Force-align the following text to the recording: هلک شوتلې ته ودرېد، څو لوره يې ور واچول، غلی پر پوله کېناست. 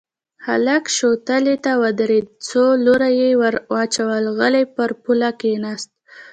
هلک 0.45 0.83
شوتلې 0.97 1.55
ته 1.65 1.71
ودرېد، 1.81 2.25
څو 2.47 2.63
لوره 2.85 3.09
يې 3.19 3.29
ور 3.41 3.55
واچول، 3.73 4.25
غلی 4.37 4.65
پر 4.75 4.89
پوله 5.03 5.29
کېناست. 5.39 5.89